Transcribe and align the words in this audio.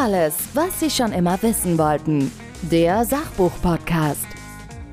Alles, 0.00 0.34
was 0.54 0.80
Sie 0.80 0.88
schon 0.88 1.12
immer 1.12 1.42
wissen 1.42 1.76
wollten. 1.76 2.32
Der 2.70 3.04
Sachbuch-Podcast. 3.04 4.26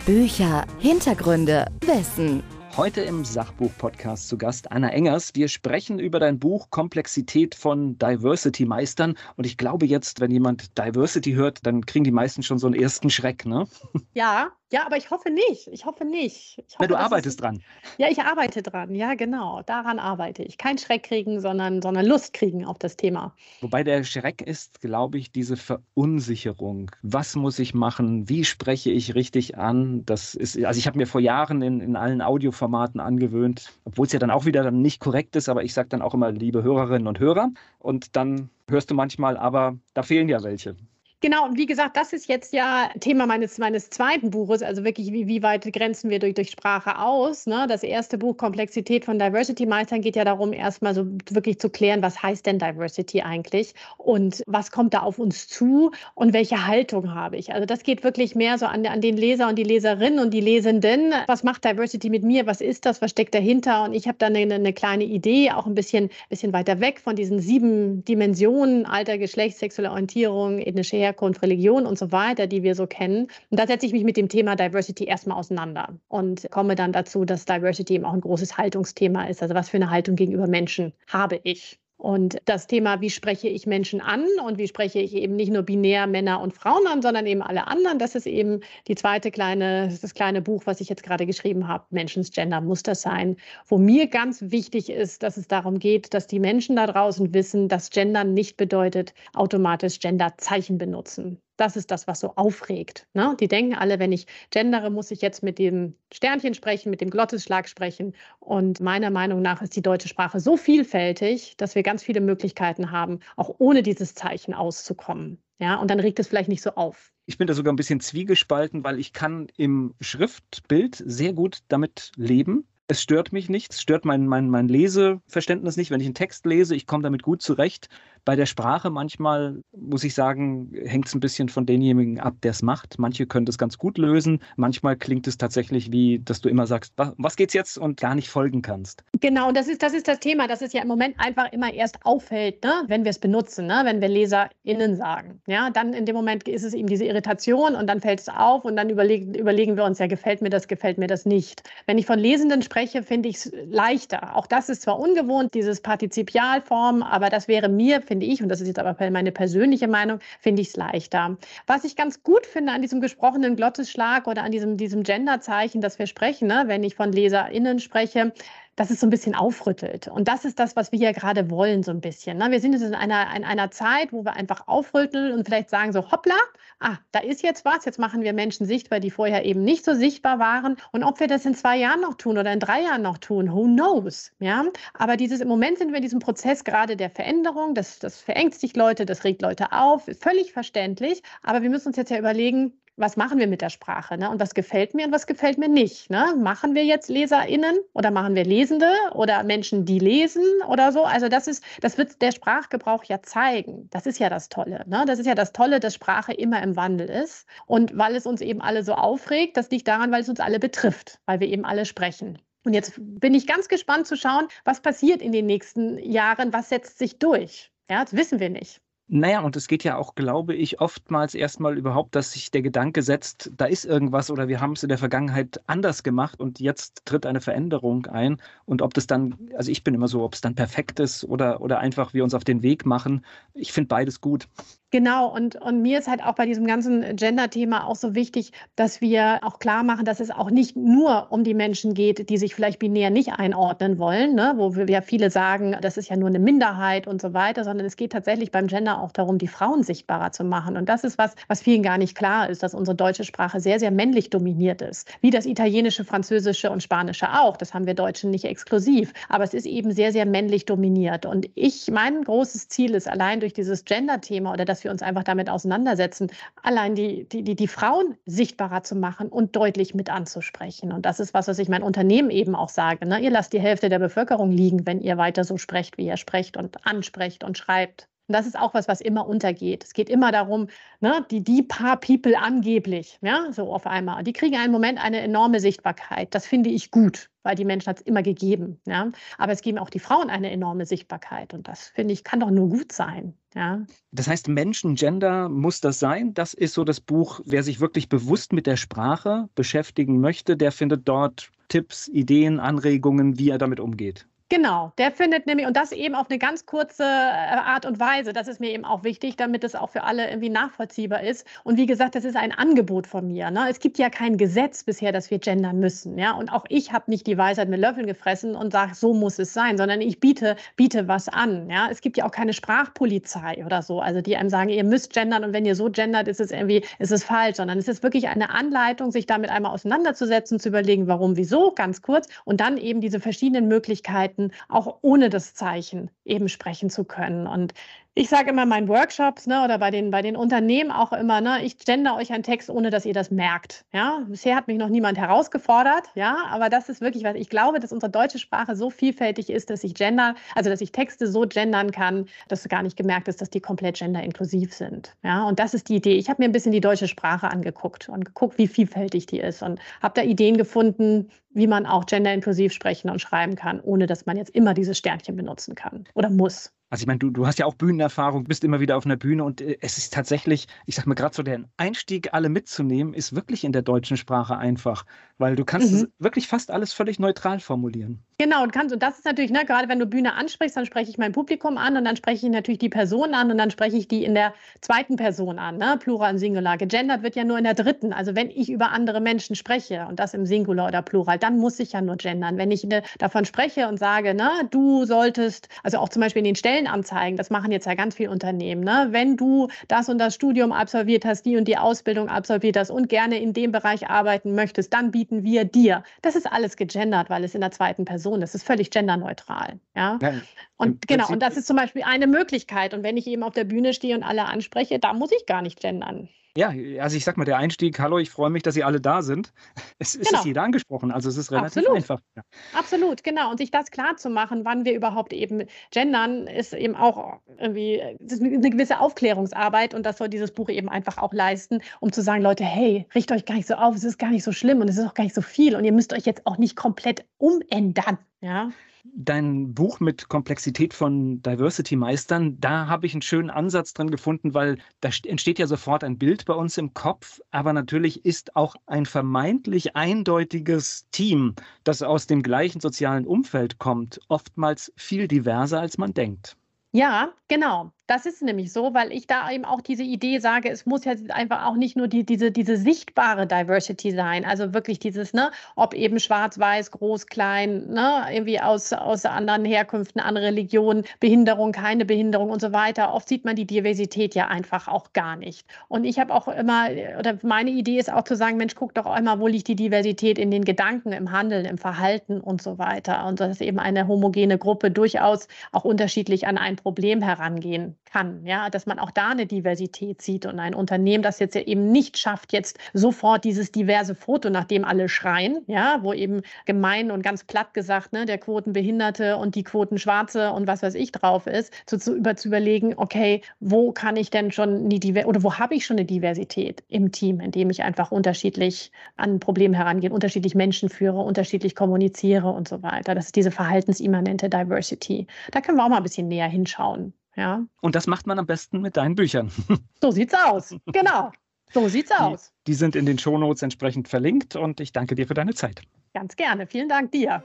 Bücher, 0.05 0.65
Hintergründe, 0.79 1.65
Wissen. 1.79 2.43
Heute 2.75 2.99
im 3.01 3.23
Sachbuch-Podcast 3.23 4.27
zu 4.27 4.37
Gast 4.37 4.69
Anna 4.69 4.89
Engers. 4.89 5.33
Wir 5.33 5.47
sprechen 5.47 5.99
über 5.99 6.19
dein 6.19 6.39
Buch 6.39 6.71
Komplexität 6.71 7.55
von 7.55 7.97
Diversity-Meistern. 7.97 9.15
Und 9.37 9.45
ich 9.45 9.55
glaube 9.55 9.85
jetzt, 9.85 10.19
wenn 10.19 10.29
jemand 10.29 10.77
Diversity 10.77 11.31
hört, 11.31 11.65
dann 11.65 11.85
kriegen 11.85 12.03
die 12.03 12.11
meisten 12.11 12.43
schon 12.43 12.59
so 12.59 12.67
einen 12.67 12.75
ersten 12.75 13.09
Schreck, 13.09 13.45
ne? 13.45 13.65
Ja, 14.13 14.51
ja, 14.71 14.85
aber 14.85 14.97
ich 14.97 15.11
hoffe 15.11 15.29
nicht. 15.29 15.67
Ich 15.67 15.85
hoffe 15.85 16.03
nicht. 16.03 16.57
Ich 16.57 16.73
hoffe, 16.73 16.77
Na, 16.79 16.87
du 16.87 16.95
arbeitest 16.97 17.27
es, 17.27 17.35
dran. 17.37 17.63
Ja, 17.97 18.09
ich 18.09 18.19
arbeite 18.21 18.61
dran. 18.61 18.93
Ja, 18.93 19.13
genau. 19.13 19.61
Daran 19.65 19.97
arbeite 19.97 20.43
ich. 20.43 20.57
Kein 20.57 20.77
Schreck 20.77 21.03
kriegen, 21.03 21.39
sondern, 21.39 21.81
sondern 21.81 22.05
Lust 22.05 22.33
kriegen 22.33 22.65
auf 22.65 22.77
das 22.77 22.97
Thema. 22.97 23.33
Wobei 23.61 23.83
der 23.85 24.03
Schreck 24.03 24.41
ist, 24.41 24.81
glaube 24.81 25.19
ich, 25.19 25.31
diese 25.31 25.55
Verunsicherung. 25.55 26.91
Was 27.01 27.35
muss 27.37 27.59
ich 27.59 27.73
machen? 27.73 28.27
Wie 28.27 28.43
spreche 28.43 28.91
ich 28.91 29.15
richtig 29.15 29.57
an? 29.57 30.05
Das 30.05 30.35
ist, 30.35 30.61
also 30.61 30.77
ich 30.77 30.85
habe 30.85 30.97
mir 30.97 31.07
vor 31.07 31.21
Jahren 31.21 31.61
in, 31.61 31.79
in 31.79 31.95
allen 31.95 32.21
Audioformaten 32.21 32.99
angewöhnt, 32.99 33.71
obwohl 33.85 34.05
es 34.05 34.11
ja 34.11 34.19
dann 34.19 34.31
auch 34.31 34.45
wieder 34.45 34.63
dann 34.63 34.81
nicht 34.81 34.99
korrekt 34.99 35.37
ist, 35.37 35.47
aber 35.47 35.63
ich 35.63 35.73
sage 35.73 35.87
dann 35.87 36.01
auch 36.01 36.13
immer, 36.13 36.31
liebe 36.31 36.61
Hörerinnen 36.61 37.07
und 37.07 37.19
Hörer. 37.19 37.51
Und 37.79 38.17
dann 38.17 38.49
hörst 38.69 38.91
du 38.91 38.95
manchmal, 38.95 39.37
aber 39.37 39.77
da 39.93 40.03
fehlen 40.03 40.27
ja 40.27 40.43
welche. 40.43 40.75
Genau, 41.19 41.45
und 41.45 41.57
wie 41.57 41.65
gesagt, 41.65 41.97
das 41.97 42.13
ist 42.13 42.27
jetzt 42.27 42.53
ja 42.53 42.91
Thema 42.99 43.25
meines, 43.25 43.57
meines 43.57 43.89
zweiten 43.89 44.29
Buches, 44.29 44.61
also 44.61 44.83
wirklich, 44.83 45.11
wie, 45.11 45.25
wie 45.25 45.41
weit 45.41 45.63
grenzen 45.73 46.11
wir 46.11 46.19
durch, 46.19 46.35
durch 46.35 46.51
Sprache 46.51 46.99
aus. 46.99 47.47
Ne? 47.47 47.65
Das 47.67 47.81
erste 47.81 48.19
Buch, 48.19 48.37
Komplexität 48.37 49.03
von 49.03 49.17
Diversity-Meistern, 49.17 50.01
geht 50.01 50.15
ja 50.15 50.25
darum, 50.25 50.53
erstmal 50.53 50.93
so 50.93 51.07
wirklich 51.31 51.57
zu 51.57 51.71
klären, 51.71 52.03
was 52.03 52.21
heißt 52.21 52.45
denn 52.45 52.59
Diversity 52.59 53.23
eigentlich 53.23 53.73
und 53.97 54.43
was 54.45 54.69
kommt 54.69 54.93
da 54.93 54.99
auf 54.99 55.17
uns 55.17 55.47
zu 55.47 55.89
und 56.13 56.33
welche 56.33 56.67
Haltung 56.67 57.15
habe 57.15 57.37
ich. 57.37 57.51
Also 57.51 57.65
das 57.65 57.81
geht 57.81 58.03
wirklich 58.03 58.35
mehr 58.35 58.59
so 58.59 58.67
an, 58.67 58.85
an 58.85 59.01
den 59.01 59.17
Leser 59.17 59.49
und 59.49 59.55
die 59.55 59.63
Leserinnen 59.63 60.19
und 60.19 60.35
die 60.35 60.41
Lesenden. 60.41 61.15
Was 61.25 61.43
macht 61.43 61.65
Diversity 61.65 62.11
mit 62.11 62.21
mir? 62.21 62.45
Was 62.45 62.61
ist 62.61 62.85
das? 62.85 63.01
Was 63.01 63.09
steckt 63.09 63.33
dahinter? 63.33 63.85
Und 63.85 63.93
ich 63.95 64.07
habe 64.07 64.19
da 64.19 64.27
eine, 64.27 64.53
eine 64.53 64.71
kleine 64.71 65.05
Idee, 65.05 65.49
auch 65.49 65.65
ein 65.65 65.73
bisschen, 65.73 66.11
bisschen 66.29 66.53
weiter 66.53 66.79
weg 66.79 66.99
von 66.99 67.15
diesen 67.15 67.39
sieben 67.39 68.05
Dimensionen, 68.05 68.85
Alter, 68.85 69.17
Geschlecht, 69.17 69.57
sexuelle 69.57 69.89
Orientierung, 69.89 70.59
ethnische 70.59 70.95
Herkunft, 70.95 71.06
Religion 71.41 71.85
und 71.85 71.97
so 71.97 72.11
weiter, 72.11 72.47
die 72.47 72.63
wir 72.63 72.75
so 72.75 72.87
kennen. 72.87 73.27
Und 73.49 73.59
da 73.59 73.67
setze 73.67 73.85
ich 73.85 73.93
mich 73.93 74.03
mit 74.03 74.17
dem 74.17 74.29
Thema 74.29 74.55
Diversity 74.55 75.05
erstmal 75.05 75.37
auseinander 75.37 75.97
und 76.07 76.49
komme 76.51 76.75
dann 76.75 76.91
dazu, 76.91 77.25
dass 77.25 77.45
Diversity 77.45 77.95
eben 77.95 78.05
auch 78.05 78.13
ein 78.13 78.21
großes 78.21 78.57
Haltungsthema 78.57 79.25
ist. 79.25 79.41
Also 79.41 79.55
was 79.55 79.69
für 79.69 79.77
eine 79.77 79.89
Haltung 79.89 80.15
gegenüber 80.15 80.47
Menschen 80.47 80.93
habe 81.07 81.39
ich? 81.43 81.79
Und 81.97 82.37
das 82.45 82.67
Thema, 82.67 83.01
wie 83.01 83.09
spreche 83.09 83.47
ich 83.47 83.65
Menschen 83.65 84.01
an 84.01 84.23
und 84.45 84.59
wie 84.59 84.67
spreche 84.67 84.99
ich 84.99 85.15
eben 85.15 85.35
nicht 85.35 85.51
nur 85.51 85.63
binär 85.63 86.05
Männer 86.05 86.41
und 86.41 86.53
Frauen 86.53 86.85
an, 86.85 87.01
sondern 87.01 87.25
eben 87.25 87.41
alle 87.41 87.65
anderen, 87.65 87.97
das 87.97 88.13
ist 88.13 88.27
eben 88.27 88.61
die 88.87 88.93
zweite 88.93 89.31
kleine, 89.31 89.87
das 90.01 90.13
kleine 90.13 90.43
Buch, 90.43 90.63
was 90.65 90.79
ich 90.79 90.89
jetzt 90.89 91.01
gerade 91.01 91.25
geschrieben 91.25 91.67
habe, 91.67 91.85
Menschens 91.89 92.29
Gender 92.31 92.61
muss 92.61 92.83
das 92.83 93.01
sein, 93.01 93.35
wo 93.65 93.79
mir 93.79 94.07
ganz 94.07 94.43
wichtig 94.43 94.91
ist, 94.91 95.23
dass 95.23 95.37
es 95.37 95.47
darum 95.47 95.79
geht, 95.79 96.13
dass 96.13 96.27
die 96.27 96.39
Menschen 96.39 96.75
da 96.75 96.85
draußen 96.85 97.33
wissen, 97.33 97.67
dass 97.67 97.89
Gendern 97.89 98.35
nicht 98.35 98.57
bedeutet, 98.57 99.15
automatisch 99.33 99.99
Genderzeichen 99.99 100.77
benutzen. 100.77 101.41
Das 101.57 101.75
ist 101.75 101.91
das, 101.91 102.07
was 102.07 102.19
so 102.19 102.33
aufregt. 102.35 103.07
Ne? 103.13 103.35
Die 103.39 103.47
denken 103.47 103.75
alle, 103.75 103.99
wenn 103.99 104.11
ich 104.11 104.27
gendere, 104.51 104.89
muss 104.89 105.11
ich 105.11 105.21
jetzt 105.21 105.43
mit 105.43 105.59
dem 105.59 105.95
Sternchen 106.13 106.53
sprechen, 106.53 106.89
mit 106.91 107.01
dem 107.01 107.09
Glottisschlag 107.09 107.67
sprechen. 107.67 108.13
Und 108.39 108.79
meiner 108.79 109.09
Meinung 109.09 109.41
nach 109.41 109.61
ist 109.61 109.75
die 109.75 109.81
deutsche 109.81 110.07
Sprache 110.07 110.39
so 110.39 110.55
vielfältig, 110.55 111.57
dass 111.57 111.75
wir 111.75 111.83
ganz 111.83 112.03
viele 112.03 112.21
Möglichkeiten 112.21 112.91
haben, 112.91 113.19
auch 113.35 113.55
ohne 113.57 113.83
dieses 113.83 114.13
Zeichen 114.13 114.53
auszukommen. 114.53 115.41
Ja, 115.59 115.75
und 115.75 115.89
dann 115.89 115.99
regt 115.99 116.19
es 116.19 116.27
vielleicht 116.27 116.49
nicht 116.49 116.61
so 116.61 116.71
auf. 116.75 117.11
Ich 117.25 117.37
bin 117.37 117.47
da 117.47 117.53
sogar 117.53 117.73
ein 117.73 117.77
bisschen 117.77 117.99
zwiegespalten, 117.99 118.83
weil 118.83 118.99
ich 118.99 119.11
kann 119.11 119.47
im 119.57 119.95
Schriftbild 119.99 121.03
sehr 121.05 121.33
gut 121.33 121.59
damit 121.67 122.11
leben. 122.15 122.67
Es 122.89 123.01
stört 123.01 123.33
mich 123.33 123.49
nicht, 123.49 123.73
es 123.73 123.81
stört 123.81 124.05
mein, 124.05 124.27
mein, 124.27 124.49
mein 124.49 124.69
Leseverständnis 124.69 125.75
nicht, 125.75 125.91
wenn 125.91 125.99
ich 125.99 126.05
einen 126.05 126.15
Text 126.15 126.45
lese. 126.45 126.73
Ich 126.73 126.87
komme 126.87 127.03
damit 127.03 127.21
gut 127.21 127.41
zurecht. 127.41 127.89
Bei 128.23 128.37
der 128.37 128.45
Sprache 128.45 128.89
manchmal, 128.89 129.61
muss 129.71 130.03
ich 130.05 130.13
sagen, 130.13 130.71
hängt 130.85 131.07
es 131.07 131.13
ein 131.13 131.19
bisschen 131.19 131.49
von 131.49 131.65
denjenigen 131.65 132.19
ab, 132.19 132.35
der 132.43 132.51
es 132.51 132.61
macht. 132.61 132.97
Manche 132.97 133.25
können 133.25 133.45
das 133.45 133.57
ganz 133.57 133.77
gut 133.77 133.97
lösen. 133.97 134.39
Manchmal 134.55 134.95
klingt 134.97 135.27
es 135.27 135.37
tatsächlich 135.37 135.91
wie, 135.91 136.19
dass 136.19 136.39
du 136.41 136.49
immer 136.49 136.65
sagst, 136.67 136.93
was, 136.95 137.35
geht's 137.35 137.53
jetzt 137.53 137.77
und 137.77 137.99
gar 137.99 138.15
nicht 138.15 138.29
folgen 138.29 138.61
kannst. 138.61 139.03
Genau, 139.19 139.51
das 139.51 139.67
ist, 139.67 139.83
das 139.83 139.93
ist 139.93 140.07
das 140.07 140.19
Thema, 140.19 140.47
dass 140.47 140.61
es 140.61 140.73
ja 140.73 140.81
im 140.81 140.87
Moment 140.87 141.15
einfach 141.19 141.51
immer 141.51 141.73
erst 141.73 142.05
auffällt, 142.05 142.63
ne? 142.63 142.83
wenn 142.87 143.03
wir 143.03 143.11
es 143.11 143.19
benutzen, 143.19 143.67
ne? 143.67 143.81
wenn 143.83 144.01
wir 144.01 144.09
LeserInnen 144.09 144.95
sagen. 144.95 145.41
Ja, 145.47 145.69
dann 145.69 145.93
in 145.93 146.05
dem 146.05 146.15
Moment 146.15 146.47
ist 146.47 146.63
es 146.63 146.73
eben 146.73 146.87
diese 146.87 147.05
Irritation 147.05 147.75
und 147.75 147.87
dann 147.87 148.01
fällt 148.01 148.19
es 148.19 148.29
auf 148.29 148.65
und 148.65 148.75
dann 148.75 148.89
überlegen, 148.89 149.35
überlegen 149.35 149.77
wir 149.77 149.83
uns, 149.83 149.99
ja, 149.99 150.07
gefällt 150.07 150.41
mir 150.41 150.49
das, 150.49 150.67
gefällt 150.67 150.97
mir 150.97 151.07
das 151.07 151.25
nicht. 151.25 151.63
Wenn 151.85 151.97
ich 151.97 152.05
von 152.05 152.19
Lesenden 152.19 152.61
spreche, 152.61 152.76
finde 153.03 153.29
ich 153.29 153.37
es 153.37 153.51
leichter. 153.65 154.35
Auch 154.35 154.47
das 154.47 154.67
ist 154.67 154.81
zwar 154.81 154.99
ungewohnt, 154.99 155.53
dieses 155.53 155.81
Partizipialform, 155.81 157.03
aber 157.03 157.29
das 157.29 157.47
wäre 157.47 157.69
mir, 157.69 158.01
finde 158.01 158.17
finde 158.17 158.33
ich, 158.33 158.41
und 158.41 158.49
das 158.49 158.61
ist 158.61 158.67
jetzt 158.67 158.79
aber 158.79 158.95
meine 159.11 159.31
persönliche 159.31 159.87
Meinung, 159.87 160.19
finde 160.39 160.63
ich 160.63 160.69
es 160.69 160.75
leichter. 160.75 161.37
Was 161.67 161.83
ich 161.83 161.95
ganz 161.95 162.23
gut 162.23 162.47
finde 162.47 162.73
an 162.73 162.81
diesem 162.81 162.99
gesprochenen 162.99 163.55
Glottisschlag 163.55 164.25
oder 164.25 164.41
an 164.41 164.51
diesem, 164.51 164.75
diesem 164.75 165.03
Genderzeichen, 165.03 165.81
das 165.81 165.99
wir 165.99 166.07
sprechen, 166.07 166.47
ne, 166.47 166.63
wenn 166.65 166.83
ich 166.83 166.95
von 166.95 167.11
LeserInnen 167.11 167.79
spreche, 167.79 168.33
dass 168.77 168.91
es 168.91 168.99
so 168.99 169.07
ein 169.07 169.09
bisschen 169.09 169.35
aufrüttelt. 169.35 170.07
Und 170.07 170.27
das 170.27 170.45
ist 170.45 170.59
das, 170.59 170.75
was 170.75 170.91
wir 170.91 170.99
ja 170.99 171.11
gerade 171.11 171.49
wollen, 171.49 171.83
so 171.83 171.91
ein 171.91 171.99
bisschen. 171.99 172.37
Ne? 172.37 172.51
Wir 172.51 172.61
sind 172.61 172.73
jetzt 172.73 172.83
in 172.83 172.93
einer, 172.93 173.35
in 173.35 173.43
einer 173.43 173.71
Zeit, 173.71 174.13
wo 174.13 174.23
wir 174.23 174.33
einfach 174.33 174.67
aufrütteln 174.67 175.33
und 175.33 175.45
vielleicht 175.45 175.69
sagen 175.69 175.91
so, 175.91 176.11
hoppla, 176.11 176.35
ah, 176.79 176.97
da 177.11 177.19
ist 177.19 177.41
jetzt 177.41 177.65
was, 177.65 177.85
jetzt 177.85 177.97
machen 177.97 178.21
wir 178.21 178.33
Menschen 178.33 178.67
sichtbar, 178.67 178.99
die 178.99 179.09
vorher 179.09 179.45
eben 179.45 179.63
nicht 179.63 179.83
so 179.83 179.95
sichtbar 179.95 180.37
waren. 180.37 180.77
Und 180.91 181.03
ob 181.03 181.19
wir 181.19 181.27
das 181.27 181.45
in 181.45 181.55
zwei 181.55 181.75
Jahren 181.75 182.01
noch 182.01 182.13
tun 182.13 182.37
oder 182.37 182.53
in 182.53 182.59
drei 182.59 182.83
Jahren 182.83 183.01
noch 183.01 183.17
tun, 183.17 183.51
who 183.51 183.63
knows? 183.63 184.31
Ja? 184.39 184.63
Aber 184.93 185.17
dieses, 185.17 185.41
im 185.41 185.47
Moment 185.47 185.79
sind 185.79 185.89
wir 185.89 185.97
in 185.97 186.03
diesem 186.03 186.19
Prozess 186.19 186.63
gerade 186.63 186.95
der 186.95 187.09
Veränderung, 187.09 187.73
das, 187.73 187.97
das 187.97 188.21
verängstigt 188.21 188.77
Leute, 188.77 189.07
das 189.07 189.23
regt 189.23 189.41
Leute 189.41 189.71
auf, 189.71 190.07
völlig 190.19 190.53
verständlich. 190.53 191.23
Aber 191.41 191.63
wir 191.63 191.71
müssen 191.71 191.87
uns 191.87 191.97
jetzt 191.97 192.11
ja 192.11 192.19
überlegen, 192.19 192.73
was 192.97 193.15
machen 193.15 193.39
wir 193.39 193.47
mit 193.47 193.61
der 193.61 193.69
Sprache 193.69 194.17
ne? 194.17 194.29
und 194.29 194.39
was 194.39 194.53
gefällt 194.53 194.93
mir 194.93 195.05
und 195.05 195.11
was 195.11 195.27
gefällt 195.27 195.57
mir 195.57 195.69
nicht. 195.69 196.09
Ne? 196.09 196.33
Machen 196.37 196.75
wir 196.75 196.83
jetzt 196.83 197.09
LeserInnen 197.09 197.77
oder 197.93 198.11
machen 198.11 198.35
wir 198.35 198.43
Lesende 198.43 198.91
oder 199.13 199.43
Menschen, 199.43 199.85
die 199.85 199.99
lesen 199.99 200.43
oder 200.67 200.91
so? 200.91 201.03
Also 201.03 201.29
das 201.29 201.47
ist, 201.47 201.63
das 201.79 201.97
wird 201.97 202.21
der 202.21 202.31
Sprachgebrauch 202.31 203.03
ja 203.05 203.21
zeigen. 203.21 203.87
Das 203.91 204.07
ist 204.07 204.19
ja 204.19 204.29
das 204.29 204.49
Tolle. 204.49 204.83
Ne? 204.87 205.03
Das 205.05 205.19
ist 205.19 205.27
ja 205.27 205.35
das 205.35 205.53
Tolle, 205.53 205.79
dass 205.79 205.93
Sprache 205.93 206.33
immer 206.33 206.61
im 206.63 206.75
Wandel 206.75 207.07
ist. 207.07 207.45
Und 207.67 207.95
weil 207.95 208.15
es 208.15 208.25
uns 208.25 208.41
eben 208.41 208.61
alle 208.61 208.83
so 208.83 208.93
aufregt, 208.93 209.57
das 209.57 209.69
liegt 209.69 209.87
daran, 209.87 210.11
weil 210.11 210.21
es 210.21 210.29
uns 210.29 210.39
alle 210.39 210.59
betrifft, 210.59 211.19
weil 211.25 211.39
wir 211.39 211.47
eben 211.47 211.65
alle 211.65 211.85
sprechen. 211.85 212.39
Und 212.65 212.73
jetzt 212.73 212.93
bin 212.97 213.33
ich 213.33 213.47
ganz 213.47 213.69
gespannt 213.69 214.07
zu 214.07 214.17
schauen, 214.17 214.47
was 214.65 214.81
passiert 214.81 215.21
in 215.21 215.31
den 215.31 215.45
nächsten 215.45 215.97
Jahren, 215.99 216.51
was 216.51 216.69
setzt 216.69 216.97
sich 216.97 217.19
durch. 217.19 217.71
Ja, 217.89 218.03
das 218.03 218.13
wissen 218.13 218.39
wir 218.39 218.49
nicht. 218.49 218.81
Naja, 219.09 219.39
und 219.39 219.55
es 219.55 219.67
geht 219.69 219.85
ja 219.85 219.95
auch, 219.95 220.15
glaube 220.15 220.53
ich, 220.53 220.81
oftmals 220.81 221.33
erstmal 221.33 221.77
überhaupt, 221.77 222.13
dass 222.13 222.33
sich 222.33 222.51
der 222.51 222.61
Gedanke 222.61 223.01
setzt, 223.01 223.49
da 223.55 223.63
ist 223.65 223.85
irgendwas 223.85 224.29
oder 224.29 224.49
wir 224.49 224.59
haben 224.59 224.73
es 224.73 224.83
in 224.83 224.89
der 224.89 224.97
Vergangenheit 224.97 225.61
anders 225.65 226.03
gemacht 226.03 226.41
und 226.41 226.59
jetzt 226.59 227.05
tritt 227.05 227.25
eine 227.25 227.39
Veränderung 227.39 228.05
ein. 228.07 228.41
Und 228.65 228.81
ob 228.81 228.93
das 228.93 229.07
dann, 229.07 229.49
also 229.55 229.71
ich 229.71 229.85
bin 229.85 229.93
immer 229.93 230.09
so, 230.09 230.23
ob 230.23 230.33
es 230.33 230.41
dann 230.41 230.55
perfekt 230.55 230.99
ist 230.99 231.23
oder, 231.23 231.61
oder 231.61 231.79
einfach 231.79 232.13
wir 232.13 232.23
uns 232.25 232.33
auf 232.33 232.43
den 232.43 232.61
Weg 232.63 232.85
machen, 232.85 233.25
ich 233.53 233.71
finde 233.71 233.87
beides 233.87 234.19
gut. 234.19 234.49
Genau, 234.89 235.27
und, 235.27 235.57
und 235.57 235.81
mir 235.81 235.99
ist 235.99 236.07
halt 236.07 236.23
auch 236.23 236.35
bei 236.35 236.45
diesem 236.45 236.65
ganzen 236.65 237.17
Gender-Thema 237.17 237.87
auch 237.87 237.97
so 237.97 238.15
wichtig, 238.15 238.53
dass 238.77 239.01
wir 239.01 239.39
auch 239.41 239.59
klar 239.59 239.83
machen, 239.83 240.05
dass 240.05 240.21
es 240.21 240.31
auch 240.31 240.49
nicht 240.49 240.77
nur 240.77 241.29
um 241.29 241.43
die 241.43 241.53
Menschen 241.53 241.93
geht, 241.93 242.29
die 242.29 242.37
sich 242.37 242.55
vielleicht 242.55 242.79
binär 242.79 243.09
nicht 243.09 243.33
einordnen 243.33 243.99
wollen, 243.99 244.33
ne? 244.35 244.53
wo 244.55 244.77
wir 244.77 244.87
ja 244.87 245.01
viele 245.01 245.29
sagen, 245.29 245.75
das 245.81 245.97
ist 245.97 246.09
ja 246.09 246.15
nur 246.15 246.29
eine 246.29 246.39
Minderheit 246.39 247.05
und 247.05 247.21
so 247.21 247.33
weiter, 247.33 247.65
sondern 247.65 247.85
es 247.85 247.97
geht 247.97 248.13
tatsächlich 248.13 248.51
beim 248.51 248.67
Gender 248.67 249.01
auch 249.01 249.11
darum, 249.11 249.37
die 249.39 249.49
Frauen 249.49 249.83
sichtbarer 249.83 250.31
zu 250.31 250.45
machen. 250.45 250.77
Und 250.77 250.87
das 250.87 251.03
ist 251.03 251.17
was, 251.17 251.35
was 251.49 251.61
vielen 251.61 251.83
gar 251.83 251.97
nicht 251.97 252.15
klar 252.15 252.49
ist, 252.49 252.63
dass 252.63 252.73
unsere 252.73 252.95
deutsche 252.95 253.25
Sprache 253.25 253.59
sehr, 253.59 253.81
sehr 253.81 253.91
männlich 253.91 254.29
dominiert 254.29 254.81
ist, 254.81 255.09
wie 255.19 255.31
das 255.31 255.45
italienische, 255.45 256.05
französische 256.05 256.71
und 256.71 256.81
spanische 256.81 257.27
auch. 257.33 257.57
Das 257.57 257.73
haben 257.73 257.87
wir 257.87 257.93
Deutschen 257.93 258.31
nicht 258.31 258.45
exklusiv, 258.45 259.11
aber 259.27 259.43
es 259.43 259.53
ist 259.53 259.65
eben 259.65 259.91
sehr, 259.91 260.13
sehr 260.13 260.25
männlich 260.25 260.65
dominiert. 260.65 261.25
Und 261.25 261.49
ich, 261.55 261.91
mein 261.91 262.23
großes 262.23 262.69
Ziel 262.69 262.95
ist 262.95 263.09
allein 263.09 263.41
durch 263.41 263.51
dieses 263.51 263.83
Gender-Thema 263.83 264.53
oder 264.53 264.63
das 264.63 264.76
dass 264.77 264.83
wir 264.83 264.91
uns 264.91 265.01
einfach 265.01 265.23
damit 265.23 265.49
auseinandersetzen, 265.49 266.29
allein 266.61 266.93
die, 266.93 267.27
die, 267.27 267.43
die, 267.43 267.55
die 267.55 267.67
Frauen 267.67 268.15
sichtbarer 268.27 268.83
zu 268.83 268.95
machen 268.95 269.29
und 269.29 269.55
deutlich 269.55 269.95
mit 269.95 270.11
anzusprechen. 270.11 270.91
Und 270.91 271.07
das 271.07 271.19
ist 271.19 271.33
was, 271.33 271.47
was 271.47 271.57
ich 271.57 271.67
mein 271.67 271.81
Unternehmen 271.81 272.29
eben 272.29 272.53
auch 272.55 272.69
sage. 272.69 273.07
Ne? 273.07 273.19
Ihr 273.19 273.31
lasst 273.31 273.53
die 273.53 273.59
Hälfte 273.59 273.89
der 273.89 273.97
Bevölkerung 273.97 274.51
liegen, 274.51 274.85
wenn 274.85 275.01
ihr 275.01 275.17
weiter 275.17 275.43
so 275.43 275.57
sprecht, 275.57 275.97
wie 275.97 276.05
ihr 276.05 276.17
sprecht 276.17 276.57
und 276.57 276.85
ansprecht 276.85 277.43
und 277.43 277.57
schreibt. 277.57 278.07
Und 278.27 278.33
das 278.33 278.45
ist 278.45 278.59
auch 278.59 278.73
was, 278.73 278.87
was 278.87 278.99
immer 278.99 279.27
untergeht. 279.27 279.85
Es 279.85 279.93
geht 279.93 280.09
immer 280.09 280.31
darum, 280.31 280.67
ne, 280.99 281.25
die, 281.31 281.43
die 281.43 281.63
paar 281.63 281.97
People 281.97 282.37
angeblich, 282.37 283.17
ja, 283.21 283.51
so 283.51 283.73
auf 283.73 283.87
einmal, 283.87 284.23
die 284.23 284.33
kriegen 284.33 284.57
einen 284.57 284.71
Moment 284.71 285.03
eine 285.03 285.21
enorme 285.21 285.61
Sichtbarkeit. 285.61 286.35
Das 286.35 286.45
finde 286.45 286.69
ich 286.69 286.91
gut, 286.91 287.29
weil 287.43 287.55
die 287.55 287.63
Menschen 287.63 287.87
hat 287.89 287.99
es 287.99 288.05
immer 288.05 288.23
gegeben. 288.23 288.81
Ja. 288.85 289.11
Aber 289.37 289.53
es 289.53 289.61
geben 289.61 289.77
auch 289.77 289.89
die 289.89 289.99
Frauen 289.99 290.29
eine 290.29 290.51
enorme 290.51 290.85
Sichtbarkeit. 290.85 291.53
Und 291.53 291.69
das, 291.69 291.87
finde 291.87 292.13
ich, 292.13 292.25
kann 292.25 292.41
doch 292.41 292.51
nur 292.51 292.67
gut 292.67 292.91
sein. 292.91 293.33
Ja. 293.55 293.85
Das 294.11 294.27
heißt, 294.27 294.49
Menschengender 294.49 295.47
muss 295.47 295.79
das 295.79 295.99
sein. 295.99 296.33
Das 296.33 296.53
ist 296.53 296.73
so 296.73 296.83
das 296.83 296.99
Buch, 296.99 297.39
wer 297.45 297.63
sich 297.63 297.79
wirklich 297.79 298.09
bewusst 298.09 298.51
mit 298.51 298.67
der 298.67 298.75
Sprache 298.75 299.47
beschäftigen 299.55 300.19
möchte, 300.19 300.57
der 300.57 300.73
findet 300.73 301.07
dort 301.07 301.49
Tipps, 301.69 302.07
Ideen, 302.09 302.59
Anregungen, 302.59 303.39
wie 303.39 303.49
er 303.49 303.57
damit 303.57 303.79
umgeht. 303.79 304.27
Genau, 304.49 304.93
der 304.97 305.11
findet 305.11 305.45
nämlich, 305.45 305.67
und 305.67 305.75
das 305.75 305.91
eben 305.91 306.15
auf 306.15 306.29
eine 306.29 306.39
ganz 306.39 306.65
kurze 306.65 307.03
äh, 307.03 307.05
Art 307.05 307.85
und 307.85 307.99
Weise, 307.99 308.31
das 308.31 308.47
ist 308.47 308.61
mir 308.61 308.71
eben 308.71 308.85
auch 308.85 309.03
wichtig, 309.03 309.35
damit 309.35 309.65
es 309.65 309.75
auch 309.75 309.89
für 309.89 310.03
alle 310.03 310.29
irgendwie 310.29 310.47
nachvollziehbar 310.49 311.21
ist. 311.23 311.45
Und 311.65 311.77
wie 311.77 311.85
gesagt, 311.85 312.15
das 312.15 312.23
ist 312.23 312.37
ein 312.37 312.53
Angebot 312.53 313.07
von 313.07 313.27
mir. 313.27 313.51
Ne? 313.51 313.67
Es 313.69 313.81
gibt 313.81 313.97
ja 313.97 314.09
kein 314.09 314.37
Gesetz 314.37 314.85
bisher, 314.85 315.11
dass 315.11 315.31
wir 315.31 315.39
gendern 315.39 315.81
müssen. 315.81 316.17
Ja? 316.17 316.31
Und 316.31 316.49
auch 316.49 316.63
ich 316.69 316.93
habe 316.93 317.11
nicht 317.11 317.27
die 317.27 317.37
Weisheit 317.37 317.67
mit 317.67 317.81
Löffeln 317.81 318.07
gefressen 318.07 318.55
und 318.55 318.71
sage, 318.71 318.95
so 318.95 319.13
muss 319.13 319.37
es 319.37 319.53
sein, 319.53 319.77
sondern 319.77 319.99
ich 319.99 320.21
biete, 320.21 320.55
biete 320.77 321.09
was 321.09 321.27
an. 321.27 321.69
Ja? 321.69 321.89
Es 321.91 321.99
gibt 321.99 322.15
ja 322.15 322.25
auch 322.25 322.31
keine 322.31 322.53
Sprachpolizei 322.53 323.65
oder 323.65 323.81
so, 323.81 323.99
also 323.99 324.21
die 324.21 324.37
einem 324.37 324.49
sagen, 324.49 324.69
ihr 324.69 324.85
müsst 324.85 325.11
gendern 325.11 325.43
und 325.43 325.51
wenn 325.51 325.65
ihr 325.65 325.75
so 325.75 325.89
gendert, 325.89 326.29
ist 326.29 326.39
es 326.39 326.51
irgendwie, 326.51 326.85
ist 326.99 327.11
es 327.11 327.25
falsch, 327.25 327.57
sondern 327.57 327.79
es 327.79 327.89
ist 327.89 328.01
wirklich 328.01 328.29
eine 328.29 328.49
Anleitung, 328.51 329.11
sich 329.11 329.25
damit 329.25 329.49
einmal 329.49 329.73
auseinanderzusetzen, 329.73 330.57
zu 330.57 330.69
überlegen, 330.69 331.07
warum, 331.07 331.35
wieso, 331.35 331.71
ganz 331.71 332.01
kurz, 332.01 332.29
und 332.45 332.61
dann 332.61 332.77
eben 332.77 333.01
diese 333.01 333.19
verschiedenen 333.19 333.67
Möglichkeiten 333.67 334.36
Möglichkeiten, 334.36 334.36
auch 334.69 334.99
ohne 335.01 335.29
das 335.29 335.53
Zeichen 335.53 336.11
eben 336.25 336.49
sprechen 336.49 336.89
zu 336.89 337.03
können. 337.05 337.47
Und 337.47 337.73
ich 338.17 338.29
sage 338.29 338.49
immer 338.49 338.63
in 338.63 338.69
meinen 338.69 338.87
Workshops 338.87 339.45
ne, 339.45 339.63
oder 339.63 339.77
bei 339.77 339.91
den, 339.91 340.09
bei 340.09 340.23
den 340.23 340.35
Unternehmen 340.35 340.89
auch 340.89 341.13
immer, 341.13 341.39
ne, 341.39 341.63
ich 341.63 341.77
gender 341.77 342.15
euch 342.15 342.31
einen 342.31 342.41
Text, 342.41 342.69
ohne 342.69 342.89
dass 342.89 343.05
ihr 343.05 343.13
das 343.13 343.29
merkt. 343.29 343.85
Ja? 343.93 344.23
Bisher 344.27 344.55
hat 344.55 344.67
mich 344.67 344.77
noch 344.77 344.89
niemand 344.89 345.19
herausgefordert, 345.19 346.09
ja, 346.15 346.35
aber 346.49 346.69
das 346.69 346.89
ist 346.89 346.99
wirklich 346.99 347.23
was. 347.23 347.35
Ich 347.35 347.49
glaube, 347.49 347.79
dass 347.79 347.93
unsere 347.93 348.11
deutsche 348.11 348.39
Sprache 348.39 348.75
so 348.75 348.89
vielfältig 348.89 349.51
ist, 349.51 349.69
dass 349.69 349.83
ich 349.83 349.93
Gender, 349.93 350.33
also 350.55 350.71
dass 350.71 350.81
ich 350.81 350.91
Texte 350.91 351.27
so 351.27 351.41
gendern 351.41 351.91
kann, 351.91 352.25
dass 352.47 352.67
gar 352.67 352.81
nicht 352.81 352.97
gemerkt 352.97 353.27
ist, 353.27 353.39
dass 353.39 353.51
die 353.51 353.61
komplett 353.61 353.99
genderinklusiv 353.99 354.73
sind. 354.73 355.15
Ja? 355.23 355.43
Und 355.43 355.59
das 355.59 355.75
ist 355.75 355.87
die 355.87 355.97
Idee. 355.97 356.15
Ich 356.15 356.27
habe 356.27 356.41
mir 356.41 356.49
ein 356.49 356.53
bisschen 356.53 356.71
die 356.71 356.81
deutsche 356.81 357.07
Sprache 357.07 357.49
angeguckt 357.51 358.09
und 358.09 358.25
geguckt, 358.25 358.57
wie 358.57 358.67
vielfältig 358.67 359.27
die 359.27 359.39
ist 359.39 359.61
und 359.61 359.79
habe 360.01 360.15
da 360.15 360.23
Ideen 360.23 360.57
gefunden, 360.57 361.29
wie 361.51 361.67
man 361.67 361.85
auch 361.85 362.05
genderinklusiv 362.07 362.73
sprechen 362.73 363.11
und 363.11 363.21
schreiben 363.21 363.55
kann, 363.55 363.79
ohne 363.79 364.07
dass 364.07 364.25
man 364.25 364.37
jetzt 364.37 364.49
immer 364.55 364.73
dieses 364.73 364.97
Sternchen 364.97 365.35
benutzen 365.35 365.75
kann 365.75 366.05
oder 366.15 366.29
muss. 366.29 366.73
Also 366.89 367.03
ich 367.03 367.07
meine, 367.07 367.19
du, 367.19 367.29
du 367.29 367.45
hast 367.45 367.59
ja 367.59 367.65
auch 367.65 367.73
Bühnenerfahrung, 367.73 368.45
bist 368.45 368.63
immer 368.63 368.79
wieder 368.79 368.95
auf 368.95 369.05
einer 369.05 369.17
Bühne 369.17 369.43
und 369.43 369.59
äh, 369.59 369.77
es 369.81 369.97
ist 369.97 370.13
tatsächlich, 370.13 370.67
ich 370.85 370.95
sag 370.95 371.05
mal 371.05 371.15
gerade 371.15 371.35
so, 371.35 371.43
der 371.43 371.65
Einstieg 371.75 372.33
alle 372.33 372.49
mitzunehmen, 372.49 373.13
ist 373.13 373.35
wirklich 373.35 373.63
in 373.63 373.73
der 373.73 373.81
deutschen 373.81 374.15
Sprache 374.15 374.57
einfach, 374.57 375.05
weil 375.37 375.55
du 375.55 375.65
kannst 375.65 375.91
mhm. 375.91 376.07
wirklich 376.19 376.47
fast 376.47 376.71
alles 376.71 376.93
völlig 376.93 377.19
neutral 377.19 377.59
formulieren. 377.59 378.23
Genau, 378.39 378.63
und 378.63 378.71
kannst, 378.71 378.93
und 378.93 379.01
das 379.01 379.17
ist 379.17 379.25
natürlich, 379.25 379.51
ne, 379.51 379.65
gerade 379.65 379.89
wenn 379.89 379.99
du 379.99 380.05
Bühne 380.05 380.35
ansprichst, 380.35 380.77
dann 380.77 380.85
spreche 380.85 381.09
ich 381.09 381.17
mein 381.17 381.31
Publikum 381.31 381.77
an 381.77 381.97
und 381.97 382.05
dann 382.05 382.15
spreche 382.15 382.45
ich 382.45 382.51
natürlich 382.51 382.77
die 382.79 382.89
Person 382.89 383.33
an 383.33 383.51
und 383.51 383.57
dann 383.57 383.71
spreche 383.71 383.97
ich 383.97 384.07
die 384.07 384.23
in 384.23 384.35
der 384.35 384.53
zweiten 384.79 385.15
Person 385.15 385.57
an, 385.57 385.77
ne? 385.77 385.97
Plural 385.99 386.33
und 386.33 386.39
Singular. 386.39 386.77
Gegendert 386.77 387.23
wird 387.23 387.35
ja 387.35 387.43
nur 387.43 387.57
in 387.57 387.63
der 387.63 387.73
dritten. 387.73 388.13
Also 388.13 388.35
wenn 388.35 388.51
ich 388.51 388.69
über 388.69 388.91
andere 388.91 389.21
Menschen 389.21 389.55
spreche 389.55 390.05
und 390.07 390.19
das 390.19 390.35
im 390.35 390.45
Singular 390.45 390.87
oder 390.87 391.01
Plural, 391.01 391.39
dann 391.39 391.57
muss 391.57 391.79
ich 391.79 391.93
ja 391.93 392.01
nur 392.01 392.15
gendern. 392.15 392.57
Wenn 392.57 392.69
ich 392.69 392.83
ne, 392.83 393.01
davon 393.17 393.43
spreche 393.45 393.87
und 393.87 393.97
sage, 393.97 394.35
ne, 394.35 394.51
du 394.69 395.05
solltest, 395.05 395.67
also 395.81 395.97
auch 395.97 396.09
zum 396.09 396.21
Beispiel 396.21 396.41
in 396.41 396.45
den 396.45 396.55
Stellen 396.55 396.76
Stellenanzeigen, 396.77 397.37
das 397.37 397.49
machen 397.49 397.71
jetzt 397.71 397.85
ja 397.85 397.95
ganz 397.95 398.15
viele 398.15 398.29
Unternehmen, 398.29 398.83
ne? 398.83 399.07
wenn 399.11 399.35
du 399.35 399.67
das 399.87 400.09
und 400.09 400.19
das 400.19 400.35
Studium 400.35 400.71
absolviert 400.71 401.25
hast, 401.25 401.43
die 401.43 401.57
und 401.57 401.67
die 401.67 401.77
Ausbildung 401.77 402.29
absolviert 402.29 402.77
hast 402.77 402.91
und 402.91 403.09
gerne 403.09 403.39
in 403.41 403.53
dem 403.53 403.71
Bereich 403.71 404.09
arbeiten 404.09 404.53
möchtest, 404.53 404.93
dann 404.93 405.11
bieten 405.11 405.43
wir 405.43 405.65
dir. 405.65 406.03
Das 406.21 406.35
ist 406.35 406.51
alles 406.51 406.77
gegendert, 406.77 407.29
weil 407.29 407.43
es 407.43 407.55
in 407.55 407.61
der 407.61 407.71
zweiten 407.71 408.05
Person 408.05 408.41
ist. 408.41 408.53
Das 408.53 408.61
ist 408.61 408.67
völlig 408.67 408.91
genderneutral. 408.91 409.79
Ja? 409.95 410.19
ja 410.21 410.33
und 410.77 411.07
genau, 411.07 411.27
und 411.29 411.41
das 411.41 411.57
ist 411.57 411.67
zum 411.67 411.77
Beispiel 411.77 412.03
eine 412.03 412.27
Möglichkeit. 412.27 412.93
Und 412.93 413.03
wenn 413.03 413.17
ich 413.17 413.27
eben 413.27 413.43
auf 413.43 413.53
der 413.53 413.63
Bühne 413.63 413.93
stehe 413.93 414.15
und 414.15 414.23
alle 414.23 414.45
anspreche, 414.45 414.99
da 414.99 415.13
muss 415.13 415.31
ich 415.31 415.45
gar 415.47 415.61
nicht 415.61 415.79
gendern. 415.79 416.29
Ja, 416.57 416.73
also 416.99 417.15
ich 417.15 417.23
sag 417.23 417.37
mal, 417.37 417.45
der 417.45 417.57
Einstieg, 417.57 417.99
hallo, 417.99 418.17
ich 418.17 418.31
freue 418.31 418.49
mich, 418.49 418.63
dass 418.63 418.73
Sie 418.73 418.83
alle 418.83 418.99
da 418.99 419.21
sind. 419.21 419.53
Es, 419.99 420.13
es 420.13 420.27
genau. 420.27 420.39
ist 420.39 420.45
jeder 420.45 420.61
angesprochen, 420.61 421.11
also 421.11 421.27
es 421.27 421.37
ist 421.37 421.51
relativ 421.51 421.77
Absolut. 421.77 421.97
einfach. 421.97 422.19
Ja. 422.35 422.43
Absolut, 422.73 423.23
genau. 423.23 423.49
Und 423.49 423.57
sich 423.57 423.71
das 423.71 423.89
klar 423.89 424.15
zu 424.15 424.29
machen, 424.29 424.63
wann 424.63 424.85
wir 424.85 424.93
überhaupt 424.93 425.33
eben 425.33 425.63
gendern, 425.89 426.45
ist 426.45 426.73
eben 426.73 426.95
auch 426.95 427.39
irgendwie 427.57 428.01
eine 428.01 428.69
gewisse 428.69 428.99
Aufklärungsarbeit 428.99 429.95
und 429.95 430.05
das 430.05 430.19
soll 430.19 430.29
dieses 430.29 430.51
Buch 430.51 430.69
eben 430.69 430.87
einfach 430.87 431.17
auch 431.17 431.33
leisten, 431.33 431.81
um 431.99 432.11
zu 432.11 432.21
sagen, 432.21 432.43
Leute, 432.43 432.63
hey, 432.63 433.07
richtet 433.15 433.37
euch 433.37 433.45
gar 433.45 433.55
nicht 433.55 433.67
so 433.67 433.73
auf, 433.73 433.95
es 433.95 434.03
ist 434.03 434.19
gar 434.19 434.29
nicht 434.29 434.43
so 434.43 434.51
schlimm 434.51 434.81
und 434.81 434.87
es 434.87 434.97
ist 434.97 435.07
auch 435.07 435.15
gar 435.15 435.23
nicht 435.23 435.35
so 435.35 435.41
viel 435.41 435.75
und 435.75 435.83
ihr 435.83 435.93
müsst 435.93 436.13
euch 436.13 436.25
jetzt 436.25 436.45
auch 436.45 436.59
nicht 436.59 436.75
komplett 436.75 437.25
umändern. 437.39 438.19
Ja 438.41 438.69
dein 439.15 439.73
Buch 439.73 439.99
mit 439.99 440.29
Komplexität 440.29 440.93
von 440.93 441.41
Diversity 441.41 441.95
meistern, 441.95 442.59
da 442.59 442.87
habe 442.87 443.05
ich 443.05 443.13
einen 443.13 443.21
schönen 443.21 443.49
Ansatz 443.49 443.93
drin 443.93 444.11
gefunden, 444.11 444.53
weil 444.53 444.77
da 445.01 445.09
entsteht 445.25 445.59
ja 445.59 445.67
sofort 445.67 446.03
ein 446.03 446.17
Bild 446.17 446.45
bei 446.45 446.53
uns 446.53 446.77
im 446.77 446.93
Kopf, 446.93 447.39
aber 447.51 447.73
natürlich 447.73 448.25
ist 448.25 448.55
auch 448.55 448.75
ein 448.85 449.05
vermeintlich 449.05 449.95
eindeutiges 449.95 451.07
Team, 451.11 451.55
das 451.83 452.01
aus 452.01 452.27
dem 452.27 452.43
gleichen 452.43 452.79
sozialen 452.79 453.25
Umfeld 453.25 453.79
kommt, 453.79 454.19
oftmals 454.27 454.91
viel 454.95 455.27
diverser, 455.27 455.79
als 455.79 455.97
man 455.97 456.13
denkt. 456.13 456.57
Ja, 456.91 457.33
genau. 457.47 457.91
Das 458.07 458.25
ist 458.25 458.41
nämlich 458.41 458.71
so, 458.71 458.93
weil 458.93 459.11
ich 459.11 459.27
da 459.27 459.51
eben 459.51 459.65
auch 459.65 459.81
diese 459.81 460.03
Idee 460.03 460.39
sage, 460.39 460.69
es 460.69 460.85
muss 460.85 461.03
ja 461.03 461.11
einfach 461.27 461.65
auch 461.65 461.75
nicht 461.75 461.97
nur 461.97 462.07
die, 462.07 462.25
diese, 462.25 462.51
diese 462.51 462.77
sichtbare 462.77 463.45
Diversity 463.47 464.11
sein, 464.11 464.45
also 464.45 464.73
wirklich 464.73 464.97
dieses, 464.99 465.33
ne, 465.33 465.51
ob 465.75 465.93
eben 465.93 466.17
schwarz, 466.17 466.57
weiß, 466.57 466.91
groß, 466.91 467.27
klein, 467.27 467.87
ne, 467.89 468.25
irgendwie 468.31 468.61
aus, 468.61 468.93
aus 468.93 469.25
anderen 469.25 469.65
Herkünften, 469.65 470.21
andere 470.21 470.45
Religionen, 470.45 471.03
Behinderung, 471.19 471.73
keine 471.73 472.05
Behinderung 472.05 472.49
und 472.49 472.61
so 472.61 472.71
weiter. 472.71 473.13
Oft 473.13 473.27
sieht 473.27 473.43
man 473.43 473.57
die 473.57 473.67
Diversität 473.67 474.35
ja 474.35 474.47
einfach 474.47 474.87
auch 474.87 475.11
gar 475.11 475.35
nicht. 475.35 475.67
Und 475.89 476.05
ich 476.05 476.17
habe 476.17 476.33
auch 476.33 476.47
immer, 476.47 476.87
oder 477.19 477.37
meine 477.43 477.71
Idee 477.71 477.99
ist 477.99 478.11
auch 478.11 478.23
zu 478.23 478.37
sagen, 478.37 478.55
Mensch, 478.55 478.75
guck 478.75 478.93
doch 478.95 479.05
einmal, 479.05 479.41
wo 479.41 479.47
liegt 479.47 479.67
die 479.67 479.75
Diversität 479.75 480.39
in 480.39 480.49
den 480.49 480.63
Gedanken, 480.63 481.11
im 481.11 481.33
Handeln, 481.33 481.65
im 481.65 481.77
Verhalten 481.77 482.39
und 482.39 482.61
so 482.61 482.77
weiter. 482.77 483.25
Und 483.25 483.41
dass 483.41 483.59
eben 483.59 483.79
eine 483.79 484.07
homogene 484.07 484.57
Gruppe 484.57 484.91
durchaus 484.91 485.49
auch 485.73 485.83
unterschiedlich 485.83 486.47
an 486.47 486.57
ein 486.57 486.77
Problem 486.77 487.21
herangehen 487.21 487.96
kann, 488.11 488.45
ja, 488.45 488.69
dass 488.69 488.85
man 488.85 488.99
auch 488.99 489.11
da 489.11 489.29
eine 489.29 489.45
Diversität 489.45 490.21
sieht 490.21 490.45
und 490.45 490.59
ein 490.59 490.73
Unternehmen, 490.73 491.23
das 491.23 491.39
jetzt 491.39 491.55
eben 491.55 491.91
nicht 491.91 492.17
schafft, 492.17 492.53
jetzt 492.53 492.77
sofort 492.93 493.43
dieses 493.43 493.71
diverse 493.71 494.15
Foto, 494.15 494.49
nach 494.49 494.65
dem 494.65 494.85
alle 494.85 495.09
schreien, 495.09 495.63
ja, 495.67 495.99
wo 496.01 496.13
eben 496.13 496.41
gemein 496.65 497.11
und 497.11 497.21
ganz 497.21 497.43
platt 497.43 497.73
gesagt, 497.73 498.13
ne, 498.13 498.25
der 498.25 498.37
Quotenbehinderte 498.37 499.37
und 499.37 499.55
die 499.55 499.63
Quotenschwarze 499.63 500.51
und 500.51 500.67
was 500.67 500.83
weiß 500.83 500.95
ich 500.95 501.11
drauf 501.11 501.47
ist, 501.47 501.73
zu, 501.85 501.97
zu, 501.97 502.15
über, 502.15 502.35
zu 502.35 502.47
überlegen, 502.47 502.93
okay, 502.97 503.41
wo 503.59 503.91
kann 503.91 504.15
ich 504.15 504.29
denn 504.29 504.51
schon 504.51 504.89
die 504.89 504.99
Diversität 504.99 505.29
oder 505.29 505.43
wo 505.43 505.55
habe 505.55 505.75
ich 505.75 505.85
schon 505.85 505.97
eine 505.97 506.05
Diversität 506.05 506.83
im 506.87 507.11
Team, 507.11 507.39
in 507.39 507.51
dem 507.51 507.69
ich 507.69 507.83
einfach 507.83 508.11
unterschiedlich 508.11 508.91
an 509.15 509.35
ein 509.35 509.39
Problem 509.39 509.73
herangehe, 509.73 510.11
unterschiedlich 510.11 510.55
Menschen 510.55 510.89
führe, 510.89 511.19
unterschiedlich 511.19 511.75
kommuniziere 511.75 512.49
und 512.49 512.67
so 512.67 512.83
weiter. 512.83 513.15
Das 513.15 513.25
ist 513.27 513.35
diese 513.35 513.51
verhaltensimmanente 513.51 514.49
Diversity. 514.49 515.27
Da 515.51 515.61
können 515.61 515.77
wir 515.77 515.85
auch 515.85 515.89
mal 515.89 515.97
ein 515.97 516.03
bisschen 516.03 516.27
näher 516.27 516.47
hinschauen. 516.47 517.13
Ja. 517.37 517.65
Und 517.81 517.95
das 517.95 518.07
macht 518.07 518.27
man 518.27 518.39
am 518.39 518.45
besten 518.45 518.81
mit 518.81 518.97
deinen 518.97 519.15
Büchern. 519.15 519.51
So 520.01 520.11
sieht's 520.11 520.33
aus. 520.33 520.75
Genau. 520.87 521.31
So 521.73 521.87
sieht's 521.87 522.11
aus. 522.11 522.53
Die, 522.65 522.71
die 522.71 522.75
sind 522.75 522.95
in 522.95 523.05
den 523.05 523.17
Shownotes 523.17 523.61
entsprechend 523.61 524.07
verlinkt 524.07 524.55
und 524.55 524.79
ich 524.79 524.91
danke 524.91 525.15
dir 525.15 525.27
für 525.27 525.33
deine 525.33 525.53
Zeit. 525.53 525.81
Ganz 526.13 526.35
gerne. 526.35 526.67
Vielen 526.67 526.87
Dank 526.87 527.11
dir. 527.11 527.43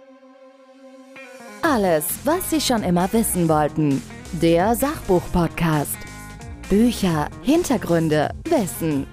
Alles, 1.62 2.18
was 2.24 2.50
Sie 2.50 2.60
schon 2.60 2.82
immer 2.82 3.12
wissen 3.12 3.48
wollten. 3.48 4.02
Der 4.40 4.74
Sachbuch-Podcast. 4.74 5.96
Bücher, 6.68 7.28
Hintergründe, 7.42 8.30
Wissen 8.48 9.06